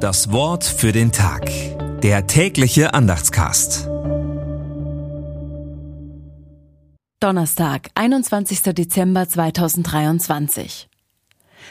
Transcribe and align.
Das 0.00 0.32
Wort 0.32 0.64
für 0.64 0.92
den 0.92 1.12
Tag. 1.12 1.50
Der 2.00 2.26
tägliche 2.26 2.94
Andachtscast. 2.94 3.86
Donnerstag, 7.20 7.90
21. 7.94 8.62
Dezember 8.62 9.28
2023. 9.28 10.88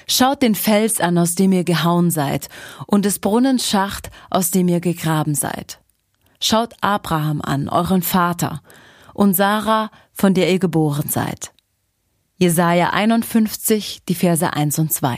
Schaut 0.07 0.44
den 0.44 0.54
Fels 0.54 1.02
an, 1.02 1.18
aus 1.18 1.34
dem 1.34 1.52
ihr 1.54 1.63
gehauen 1.63 2.12
seid, 2.12 2.50
und 2.86 3.06
des 3.06 3.18
Brunnens 3.18 3.68
Schacht, 3.68 4.12
aus 4.30 4.52
dem 4.52 4.68
ihr 4.68 4.80
gegraben 4.80 5.34
seid. 5.34 5.80
Schaut 6.40 6.76
Abraham 6.82 7.42
an, 7.42 7.68
euren 7.68 8.04
Vater, 8.04 8.62
und 9.16 9.34
Sarah, 9.34 9.90
von 10.14 10.36
der 10.36 10.52
ihr 10.52 10.60
geboren 10.60 11.10
seid. 11.10 11.52
Jesaja 12.38 12.92
51, 12.92 14.06
die 14.08 14.14
Verse 14.14 14.54
1 14.54 14.78
und 14.78 14.94
2. 14.94 15.18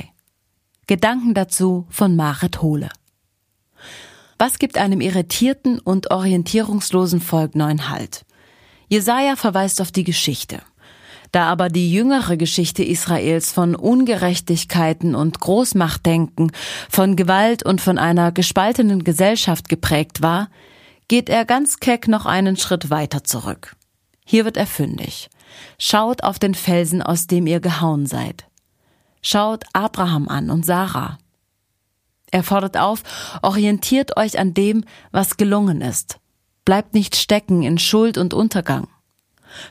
Gedanken 0.88 1.34
dazu 1.34 1.88
von 1.90 2.16
Marit 2.16 2.62
Hohle. 2.62 2.90
Was 4.42 4.58
gibt 4.58 4.80
einem 4.80 5.02
irritierten 5.02 5.78
und 5.78 6.10
orientierungslosen 6.10 7.22
Volk 7.22 7.54
neuen 7.54 7.90
Halt? 7.90 8.26
Jesaja 8.88 9.36
verweist 9.36 9.80
auf 9.82 9.92
die 9.92 10.04
Geschichte. 10.04 10.64
Da 11.32 11.44
aber 11.44 11.70
die 11.70 11.94
jüngere 11.94 12.38
Geschichte 12.38 12.84
Israels 12.84 13.52
von 13.52 13.76
Ungerechtigkeiten 13.76 15.14
und 15.14 15.40
Großmachtdenken, 15.40 16.54
von 16.90 17.16
Gewalt 17.16 17.62
und 17.62 17.82
von 17.82 18.00
einer 18.00 18.32
gespaltenen 18.32 19.04
Gesellschaft 19.04 19.70
geprägt 19.70 20.24
war, 20.24 20.50
geht 21.08 21.30
er 21.30 21.46
ganz 21.46 21.78
keck 21.78 22.08
noch 22.08 22.26
einen 22.26 22.58
Schritt 22.58 22.90
weiter 22.90 23.24
zurück. 23.24 23.76
Hier 24.26 24.44
wird 24.44 24.58
er 24.58 24.66
fündig. 24.66 25.30
Schaut 25.78 26.24
auf 26.24 26.40
den 26.40 26.56
Felsen, 26.56 27.04
aus 27.04 27.28
dem 27.28 27.46
ihr 27.46 27.60
gehauen 27.60 28.08
seid. 28.08 28.46
Schaut 29.22 29.66
Abraham 29.74 30.28
an 30.28 30.50
und 30.50 30.66
Sarah. 30.66 31.20
Er 32.32 32.44
fordert 32.44 32.78
auf, 32.78 33.04
orientiert 33.42 34.18
euch 34.18 34.40
an 34.40 34.54
dem, 34.54 34.86
was 35.12 35.38
gelungen 35.38 35.82
ist. 35.82 36.20
Bleibt 36.64 36.94
nicht 36.94 37.16
stecken 37.16 37.64
in 37.64 37.78
Schuld 37.78 38.18
und 38.18 38.34
Untergang. 38.34 38.88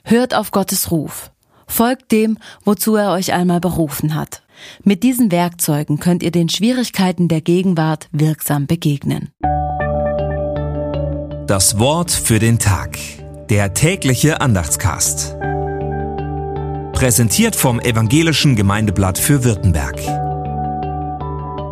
Hört 0.04 0.34
auf 0.34 0.50
Gottes 0.50 0.90
Ruf. 0.90 1.30
Folgt 1.66 2.12
dem, 2.12 2.36
wozu 2.64 2.96
er 2.96 3.12
euch 3.12 3.32
einmal 3.32 3.60
berufen 3.60 4.14
hat. 4.14 4.42
Mit 4.82 5.02
diesen 5.02 5.32
Werkzeugen 5.32 6.00
könnt 6.00 6.22
ihr 6.22 6.32
den 6.32 6.48
Schwierigkeiten 6.48 7.28
der 7.28 7.40
Gegenwart 7.40 8.08
wirksam 8.12 8.66
begegnen. 8.66 9.30
Das 11.46 11.78
Wort 11.78 12.10
für 12.10 12.38
den 12.38 12.58
Tag. 12.58 12.98
Der 13.48 13.72
tägliche 13.72 14.40
Andachtscast. 14.40 15.36
Präsentiert 16.92 17.56
vom 17.56 17.80
Evangelischen 17.80 18.56
Gemeindeblatt 18.56 19.18
für 19.18 19.42
Württemberg. 19.44 20.29